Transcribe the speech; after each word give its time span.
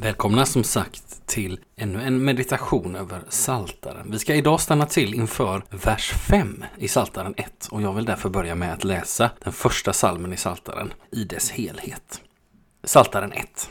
Välkomna 0.00 0.46
som 0.46 0.64
sagt 0.64 1.26
till 1.26 1.60
ännu 1.76 2.02
en 2.02 2.24
meditation 2.24 2.96
över 2.96 3.22
Saltaren. 3.28 4.10
Vi 4.10 4.18
ska 4.18 4.34
idag 4.34 4.60
stanna 4.60 4.86
till 4.86 5.14
inför 5.14 5.62
vers 5.70 6.10
5 6.10 6.64
i 6.78 6.88
Saltaren 6.88 7.34
1 7.36 7.68
och 7.70 7.82
jag 7.82 7.92
vill 7.92 8.04
därför 8.04 8.28
börja 8.28 8.54
med 8.54 8.72
att 8.72 8.84
läsa 8.84 9.30
den 9.44 9.52
första 9.52 9.92
salmen 9.92 10.32
i 10.32 10.36
Saltaren 10.36 10.92
i 11.12 11.24
dess 11.24 11.50
helhet. 11.50 12.20
Saltaren 12.84 13.32
1 13.32 13.70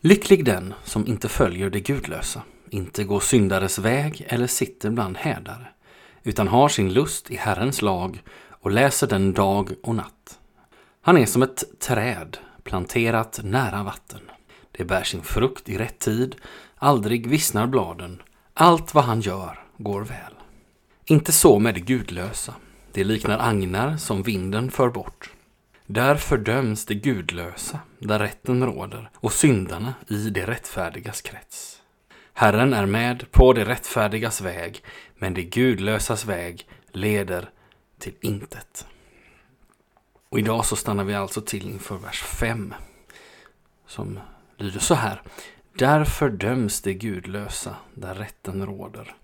Lycklig 0.00 0.44
den 0.44 0.74
som 0.84 1.06
inte 1.06 1.28
följer 1.28 1.70
det 1.70 1.80
gudlösa, 1.80 2.42
inte 2.70 3.04
går 3.04 3.20
syndares 3.20 3.78
väg 3.78 4.26
eller 4.28 4.46
sitter 4.46 4.90
bland 4.90 5.16
hädare, 5.16 5.66
utan 6.22 6.48
har 6.48 6.68
sin 6.68 6.92
lust 6.92 7.30
i 7.30 7.36
Herrens 7.36 7.82
lag 7.82 8.22
och 8.50 8.70
läser 8.70 9.06
den 9.06 9.32
dag 9.32 9.70
och 9.82 9.94
natt. 9.94 10.38
Han 11.00 11.18
är 11.18 11.26
som 11.26 11.42
ett 11.42 11.64
träd 11.80 12.38
planterat 12.64 13.40
nära 13.42 13.82
vatten 13.82 14.20
det 14.76 14.84
bär 14.84 15.02
sin 15.02 15.22
frukt 15.22 15.68
i 15.68 15.78
rätt 15.78 15.98
tid, 15.98 16.36
aldrig 16.76 17.26
vissnar 17.26 17.66
bladen. 17.66 18.22
Allt 18.54 18.94
vad 18.94 19.04
han 19.04 19.20
gör 19.20 19.60
går 19.78 20.00
väl. 20.00 20.32
Inte 21.04 21.32
så 21.32 21.58
med 21.58 21.74
det 21.74 21.80
gudlösa. 21.80 22.54
Det 22.92 23.04
liknar 23.04 23.38
agnar 23.38 23.96
som 23.96 24.22
vinden 24.22 24.70
för 24.70 24.90
bort. 24.90 25.30
Där 25.86 26.16
fördöms 26.16 26.86
det 26.86 26.94
gudlösa, 26.94 27.80
där 27.98 28.18
rätten 28.18 28.66
råder, 28.66 29.10
och 29.14 29.32
syndarna 29.32 29.94
i 30.08 30.30
det 30.30 30.46
rättfärdigas 30.46 31.22
krets. 31.22 31.82
Herren 32.32 32.72
är 32.72 32.86
med 32.86 33.30
på 33.30 33.52
det 33.52 33.64
rättfärdigas 33.64 34.40
väg, 34.40 34.82
men 35.18 35.34
det 35.34 35.42
gudlösas 35.42 36.24
väg 36.24 36.68
leder 36.92 37.50
till 37.98 38.14
intet. 38.20 38.86
Och 40.28 40.38
idag 40.38 40.64
så 40.64 40.76
stannar 40.76 41.04
vi 41.04 41.14
alltså 41.14 41.40
till 41.40 41.68
inför 41.68 41.96
vers 41.96 42.22
5, 42.22 42.74
som 43.86 44.18
lyder 44.56 44.80
så 44.80 44.94
här. 44.94 45.22
Därför 45.78 46.30
döms 46.30 46.80
det 46.80 46.94
gudlösa 46.94 47.76
där 47.94 48.14
rätten 48.14 48.66
råder 48.66 49.14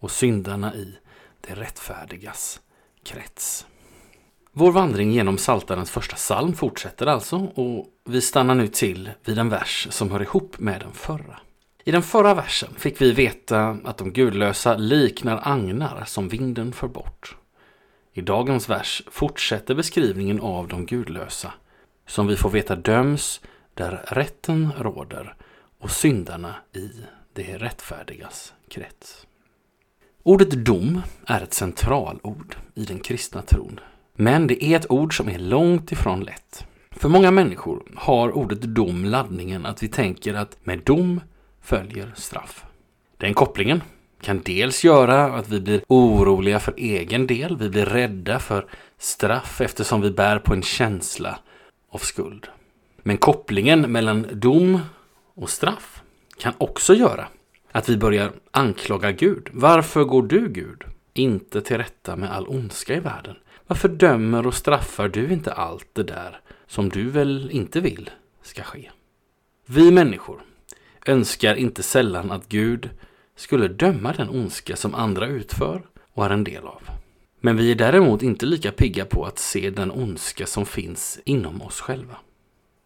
och 0.00 0.10
syndarna 0.10 0.74
i 0.74 0.98
det 1.40 1.54
rättfärdigas 1.54 2.60
krets. 3.04 3.66
Vår 4.52 4.72
vandring 4.72 5.12
genom 5.12 5.38
Saltarens 5.38 5.90
första 5.90 6.16
psalm 6.16 6.52
fortsätter 6.52 7.06
alltså 7.06 7.36
och 7.36 7.86
vi 8.04 8.20
stannar 8.20 8.54
nu 8.54 8.68
till 8.68 9.10
vid 9.24 9.38
en 9.38 9.48
vers 9.48 9.86
som 9.90 10.10
hör 10.10 10.22
ihop 10.22 10.58
med 10.58 10.80
den 10.80 10.92
förra. 10.92 11.38
I 11.84 11.90
den 11.90 12.02
förra 12.02 12.34
versen 12.34 12.74
fick 12.78 13.00
vi 13.00 13.12
veta 13.12 13.78
att 13.84 13.98
de 13.98 14.12
gudlösa 14.12 14.76
liknar 14.76 15.40
agnar 15.42 16.04
som 16.06 16.28
vinden 16.28 16.72
för 16.72 16.88
bort. 16.88 17.36
I 18.12 18.20
dagens 18.20 18.68
vers 18.68 19.02
fortsätter 19.10 19.74
beskrivningen 19.74 20.40
av 20.40 20.68
de 20.68 20.86
gudlösa, 20.86 21.52
som 22.06 22.26
vi 22.26 22.36
får 22.36 22.50
veta 22.50 22.76
döms 22.76 23.40
där 23.74 24.04
rätten 24.08 24.72
råder 24.78 25.34
och 25.78 25.90
syndarna 25.90 26.54
i 26.72 26.90
det 27.32 27.58
rättfärdigas 27.58 28.54
krets. 28.68 29.26
Ordet 30.22 30.50
dom 30.50 31.02
är 31.26 31.40
ett 31.40 31.54
centralord 31.54 32.56
i 32.74 32.84
den 32.84 32.98
kristna 32.98 33.42
tron. 33.42 33.80
Men 34.14 34.46
det 34.46 34.64
är 34.64 34.76
ett 34.76 34.90
ord 34.90 35.16
som 35.16 35.28
är 35.28 35.38
långt 35.38 35.92
ifrån 35.92 36.20
lätt. 36.20 36.66
För 36.90 37.08
många 37.08 37.30
människor 37.30 37.82
har 37.96 38.36
ordet 38.36 38.62
dom 38.62 39.04
laddningen 39.04 39.66
att 39.66 39.82
vi 39.82 39.88
tänker 39.88 40.34
att 40.34 40.56
med 40.66 40.78
dom 40.78 41.20
följer 41.60 42.12
straff. 42.16 42.64
Den 43.16 43.34
kopplingen 43.34 43.82
kan 44.20 44.42
dels 44.44 44.84
göra 44.84 45.24
att 45.24 45.48
vi 45.48 45.60
blir 45.60 45.82
oroliga 45.88 46.60
för 46.60 46.74
egen 46.76 47.26
del, 47.26 47.56
vi 47.56 47.68
blir 47.68 47.86
rädda 47.86 48.38
för 48.38 48.66
straff 48.98 49.60
eftersom 49.60 50.00
vi 50.00 50.10
bär 50.10 50.38
på 50.38 50.54
en 50.54 50.62
känsla 50.62 51.38
av 51.90 51.98
skuld. 51.98 52.46
Men 53.02 53.16
kopplingen 53.16 53.92
mellan 53.92 54.26
dom 54.32 54.80
och 55.34 55.50
straff 55.50 56.02
kan 56.38 56.52
också 56.58 56.94
göra 56.94 57.28
att 57.72 57.88
vi 57.88 57.96
börjar 57.96 58.32
anklaga 58.50 59.12
Gud. 59.12 59.48
Varför 59.52 60.04
går 60.04 60.22
du, 60.22 60.48
Gud, 60.48 60.84
inte 61.14 61.60
till 61.60 61.76
rätta 61.76 62.16
med 62.16 62.32
all 62.32 62.48
ondska 62.48 62.94
i 62.94 63.00
världen? 63.00 63.36
Varför 63.66 63.88
dömer 63.88 64.46
och 64.46 64.54
straffar 64.54 65.08
du 65.08 65.32
inte 65.32 65.52
allt 65.52 65.88
det 65.92 66.02
där 66.02 66.40
som 66.66 66.88
du 66.88 67.10
väl 67.10 67.50
inte 67.52 67.80
vill 67.80 68.10
ska 68.42 68.62
ske? 68.62 68.90
Vi 69.66 69.90
människor 69.90 70.42
önskar 71.06 71.54
inte 71.54 71.82
sällan 71.82 72.30
att 72.30 72.48
Gud 72.48 72.90
skulle 73.36 73.68
döma 73.68 74.12
den 74.12 74.28
ondska 74.28 74.76
som 74.76 74.94
andra 74.94 75.26
utför 75.26 75.82
och 76.14 76.24
är 76.24 76.30
en 76.30 76.44
del 76.44 76.66
av. 76.66 76.82
Men 77.40 77.56
vi 77.56 77.70
är 77.70 77.74
däremot 77.74 78.22
inte 78.22 78.46
lika 78.46 78.72
pigga 78.72 79.04
på 79.04 79.24
att 79.24 79.38
se 79.38 79.70
den 79.70 79.90
ondska 79.90 80.46
som 80.46 80.66
finns 80.66 81.20
inom 81.24 81.62
oss 81.62 81.80
själva. 81.80 82.16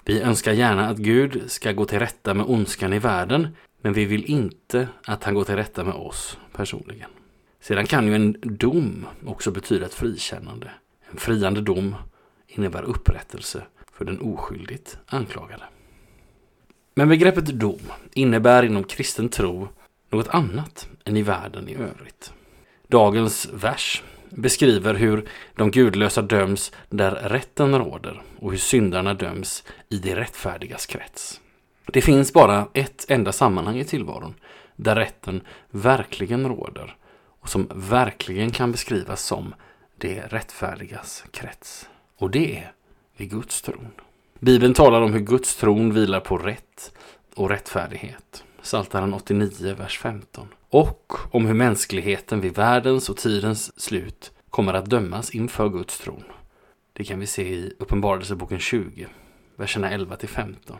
Vi 0.07 0.21
önskar 0.21 0.53
gärna 0.53 0.89
att 0.89 0.97
Gud 0.97 1.43
ska 1.47 1.73
gå 1.73 1.85
till 1.85 1.99
rätta 1.99 2.35
med 2.35 2.47
ondskan 2.47 2.93
i 2.93 2.99
världen, 2.99 3.49
men 3.83 3.93
vi 3.93 4.05
vill 4.05 4.25
inte 4.25 4.89
att 5.05 5.25
han 5.25 5.35
går 5.35 5.45
till 5.45 5.57
rätta 5.57 5.85
med 5.85 5.95
oss 5.95 6.39
personligen. 6.53 7.11
Sedan 7.61 7.87
kan 7.87 8.07
ju 8.07 8.15
en 8.15 8.37
dom 8.43 9.07
också 9.27 9.51
betyda 9.51 9.87
ett 9.87 9.95
frikännande. 9.95 10.71
En 11.11 11.17
friande 11.17 11.61
dom 11.61 11.95
innebär 12.47 12.83
upprättelse 12.83 13.63
för 13.93 14.05
den 14.05 14.21
oskyldigt 14.21 14.99
anklagade. 15.07 15.63
Men 16.95 17.09
begreppet 17.09 17.47
dom 17.47 17.93
innebär 18.13 18.63
inom 18.63 18.85
kristen 18.85 19.29
tro 19.29 19.69
något 20.11 20.29
annat 20.29 20.89
än 21.05 21.17
i 21.17 21.23
världen 21.23 21.69
i 21.69 21.75
övrigt. 21.75 22.33
Dagens 22.89 23.49
vers 23.53 24.03
beskriver 24.37 24.95
hur 24.95 25.29
de 25.57 25.71
gudlösa 25.71 26.23
döms 26.23 26.73
där 26.91 27.11
rätten 27.11 27.79
råder 27.79 28.23
och 28.39 28.51
hur 28.51 28.59
syndarna 28.59 29.15
döms 29.15 29.65
i 29.89 29.99
det 29.99 30.17
rättfärdigas 30.17 30.87
krets. 30.87 31.41
Det 31.87 32.01
finns 32.01 32.33
bara 32.33 32.69
ett 32.73 33.05
enda 33.09 33.33
sammanhang 33.33 33.79
i 33.79 33.85
tillvaron 33.85 34.35
där 34.77 34.97
rätten 34.97 35.41
verkligen 35.71 36.49
råder 36.49 36.97
och 37.41 37.49
som 37.49 37.71
verkligen 37.75 38.51
kan 38.51 38.73
beskrivas 38.73 39.23
som 39.23 39.55
det 39.99 40.21
rättfärdigas 40.21 41.25
krets. 41.31 41.89
Och 42.19 42.31
det 42.31 42.59
är 42.59 42.73
vid 43.17 43.31
Guds 43.31 43.63
tron. 43.63 43.89
Bibeln 44.39 44.75
talar 44.75 45.03
om 45.03 45.13
hur 45.13 45.21
Guds 45.21 45.57
tron 45.57 45.95
vilar 45.95 46.21
på 46.21 46.39
rätt 46.39 46.93
och 47.35 47.51
rättfärdighet. 47.51 48.45
Psaltaren 48.63 49.15
89, 49.15 49.75
vers 49.79 49.99
15 49.99 50.49
och 50.75 51.13
om 51.31 51.47
hur 51.47 51.55
mänskligheten 51.55 52.41
vid 52.41 52.55
världens 52.55 53.09
och 53.09 53.17
tidens 53.17 53.81
slut 53.81 54.33
kommer 54.51 54.75
att 54.75 54.91
dömas 54.91 55.31
inför 55.31 55.69
Guds 55.69 55.99
tron. 55.99 56.25
Det 56.93 57.05
kan 57.05 57.21
vi 57.21 57.27
se 57.27 57.43
i 57.43 57.73
Uppenbarelseboken 57.79 58.59
20, 58.59 59.07
verserna 59.57 59.91
11 59.91 60.17
15. 60.27 60.77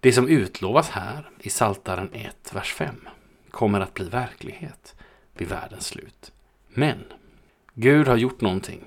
Det 0.00 0.12
som 0.12 0.28
utlovas 0.28 0.90
här 0.90 1.30
i 1.40 1.50
Saltaren 1.50 2.10
1, 2.12 2.54
vers 2.54 2.72
5 2.72 2.94
kommer 3.50 3.80
att 3.80 3.94
bli 3.94 4.08
verklighet 4.08 4.94
vid 5.34 5.48
världens 5.48 5.86
slut. 5.86 6.32
Men 6.68 6.98
Gud 7.74 8.08
har 8.08 8.16
gjort 8.16 8.40
någonting 8.40 8.80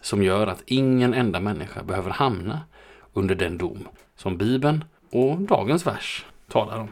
som 0.00 0.22
gör 0.22 0.46
att 0.46 0.62
ingen 0.66 1.14
enda 1.14 1.40
människa 1.40 1.82
behöver 1.82 2.10
hamna 2.10 2.60
under 3.12 3.34
den 3.34 3.58
dom 3.58 3.88
som 4.16 4.36
Bibeln 4.36 4.84
och 5.10 5.40
dagens 5.40 5.86
vers 5.86 6.24
talar 6.48 6.78
om 6.78 6.90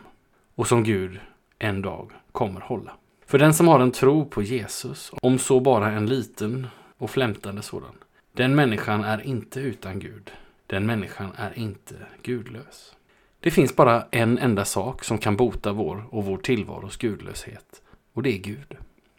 och 0.54 0.66
som 0.66 0.84
Gud 0.84 1.20
en 1.58 1.82
dag 1.82 2.10
kommer 2.32 2.60
hålla. 2.60 2.96
För 3.26 3.38
den 3.38 3.54
som 3.54 3.68
har 3.68 3.80
en 3.80 3.92
tro 3.92 4.24
på 4.24 4.42
Jesus, 4.42 5.12
om 5.22 5.38
så 5.38 5.60
bara 5.60 5.92
en 5.92 6.06
liten 6.06 6.66
och 6.98 7.10
flämtande 7.10 7.62
sådan, 7.62 7.94
den 8.32 8.54
människan 8.54 9.04
är 9.04 9.26
inte 9.26 9.60
utan 9.60 9.98
Gud. 9.98 10.30
Den 10.66 10.86
människan 10.86 11.32
är 11.36 11.58
inte 11.58 11.94
gudlös. 12.22 12.96
Det 13.40 13.50
finns 13.50 13.76
bara 13.76 14.04
en 14.10 14.38
enda 14.38 14.64
sak 14.64 15.04
som 15.04 15.18
kan 15.18 15.36
bota 15.36 15.72
vår 15.72 16.04
och 16.10 16.24
vår 16.24 16.38
tillvaros 16.38 16.96
gudlöshet. 16.96 17.82
Och 18.12 18.22
det 18.22 18.30
är 18.30 18.38
Gud. 18.38 18.76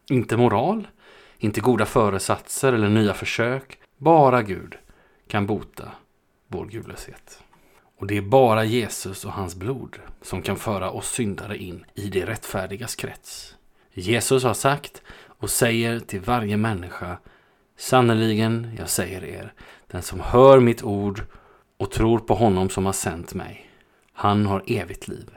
Inte 0.09 0.37
moral, 0.37 0.87
inte 1.37 1.61
goda 1.61 1.85
föresatser 1.85 2.73
eller 2.73 2.89
nya 2.89 3.13
försök. 3.13 3.79
Bara 3.97 4.41
Gud 4.41 4.75
kan 5.27 5.45
bota 5.45 5.91
vår 6.47 6.65
gudlöshet. 6.65 7.43
Och 7.97 8.07
det 8.07 8.17
är 8.17 8.21
bara 8.21 8.63
Jesus 8.63 9.25
och 9.25 9.31
hans 9.31 9.55
blod 9.55 9.99
som 10.21 10.41
kan 10.41 10.57
föra 10.57 10.91
oss 10.91 11.11
syndare 11.11 11.57
in 11.57 11.85
i 11.93 12.09
det 12.09 12.25
rättfärdigas 12.25 12.95
krets. 12.95 13.55
Jesus 13.93 14.43
har 14.43 14.53
sagt 14.53 15.01
och 15.39 15.49
säger 15.49 15.99
till 15.99 16.21
varje 16.21 16.57
människa 16.57 17.17
Sannerligen, 17.77 18.75
jag 18.77 18.89
säger 18.89 19.23
er, 19.23 19.53
den 19.87 20.01
som 20.01 20.19
hör 20.19 20.59
mitt 20.59 20.83
ord 20.83 21.21
och 21.77 21.91
tror 21.91 22.19
på 22.19 22.35
honom 22.35 22.69
som 22.69 22.85
har 22.85 22.93
sänt 22.93 23.33
mig, 23.33 23.69
han 24.13 24.45
har 24.45 24.63
evigt 24.67 25.07
liv. 25.07 25.29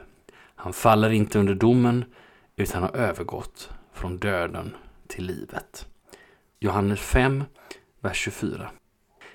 Han 0.55 0.73
faller 0.73 1.11
inte 1.11 1.39
under 1.39 1.55
domen, 1.55 2.05
utan 2.57 2.83
har 2.83 2.97
övergått 2.97 3.71
från 3.93 4.19
döden 4.19 4.75
till 5.07 5.25
livet. 5.27 5.87
Johannes 6.61 7.01
5, 7.01 7.45
vers 8.01 8.17
24. 8.17 8.71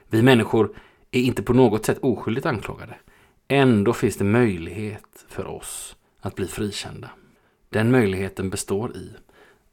Vi 0.08 0.22
människor 0.22 0.76
är 1.12 1.22
inte 1.22 1.44
på 1.44 1.54
något 1.54 1.86
sätt 1.86 2.00
oskyldigt 2.02 2.46
anklagade. 2.46 2.96
Ändå 3.48 3.94
finns 3.94 4.18
det 4.18 4.24
möjlighet 4.24 5.26
för 5.28 5.48
oss 5.48 5.96
att 6.20 6.36
bli 6.36 6.48
frikända. 6.48 7.10
Den 7.70 7.92
möjligheten 7.92 8.50
består 8.50 8.96
i 8.96 9.10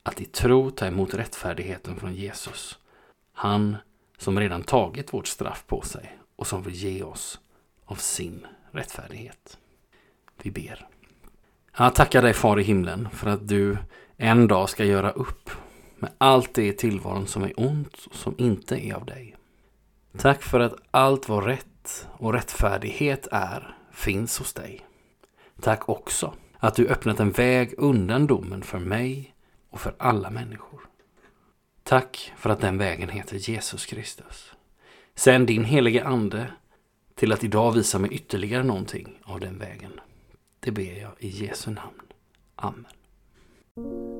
att 0.02 0.20
i 0.20 0.24
tro 0.24 0.70
ta 0.70 0.86
emot 0.86 1.14
rättfärdigheten 1.14 1.96
från 1.96 2.14
Jesus. 2.14 2.78
Han 3.32 3.76
som 4.18 4.40
redan 4.40 4.62
tagit 4.62 5.12
vårt 5.12 5.26
straff 5.26 5.64
på 5.66 5.82
sig 5.82 6.18
och 6.36 6.46
som 6.46 6.62
vill 6.62 6.74
ge 6.74 7.02
oss 7.02 7.40
av 7.84 7.94
sin 7.94 8.46
rättfärdighet. 8.70 9.58
Vi 10.42 10.50
ber. 10.50 10.88
Jag 11.78 11.94
tackar 11.94 12.22
dig 12.22 12.32
far 12.32 12.60
i 12.60 12.62
himlen 12.62 13.08
för 13.12 13.30
att 13.30 13.48
du 13.48 13.76
en 14.16 14.48
dag 14.48 14.68
ska 14.68 14.84
göra 14.84 15.10
upp 15.10 15.50
med 15.96 16.10
allt 16.18 16.54
det 16.54 16.66
i 16.66 16.72
tillvaron 16.72 17.26
som 17.26 17.42
är 17.42 17.52
ont 17.56 18.06
och 18.10 18.14
som 18.14 18.34
inte 18.38 18.86
är 18.86 18.94
av 18.94 19.04
dig. 19.04 19.36
Tack 20.18 20.42
för 20.42 20.60
att 20.60 20.74
allt 20.90 21.28
var 21.28 21.42
rätt 21.42 21.66
rätt 21.82 22.08
och 22.18 22.32
rättfärdighet 22.32 23.28
är 23.30 23.76
finns 23.92 24.38
hos 24.38 24.52
dig. 24.52 24.86
Tack 25.60 25.88
också 25.88 26.34
att 26.58 26.74
du 26.74 26.88
öppnat 26.88 27.20
en 27.20 27.30
väg 27.30 27.74
undan 27.78 28.26
domen 28.26 28.62
för 28.62 28.78
mig 28.78 29.34
och 29.70 29.80
för 29.80 29.94
alla 29.98 30.30
människor. 30.30 30.80
Tack 31.82 32.32
för 32.36 32.50
att 32.50 32.60
den 32.60 32.78
vägen 32.78 33.08
heter 33.08 33.36
Jesus 33.36 33.86
Kristus. 33.86 34.52
Sänd 35.14 35.46
din 35.46 35.64
helige 35.64 36.04
Ande 36.04 36.52
till 37.14 37.32
att 37.32 37.44
idag 37.44 37.72
visa 37.72 37.98
mig 37.98 38.12
ytterligare 38.12 38.62
någonting 38.62 39.18
av 39.22 39.40
den 39.40 39.58
vägen. 39.58 40.00
Det 40.60 40.70
ber 40.70 41.00
jag 41.00 41.12
i 41.18 41.28
Jesu 41.28 41.70
namn. 41.70 42.00
Amen. 42.56 44.19